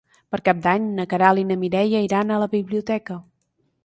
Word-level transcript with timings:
Per 0.35 0.37
Cap 0.47 0.61
d'Any 0.61 0.85
na 0.99 1.03
Queralt 1.11 1.41
i 1.41 1.43
na 1.49 1.57
Mireia 1.63 2.01
iran 2.05 2.31
a 2.31 2.39
la 2.45 2.47
biblioteca. 2.55 3.19